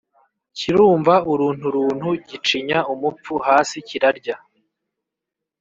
[0.57, 4.35] kirumva urunturuntu gicinya umupfu hasi kirarya.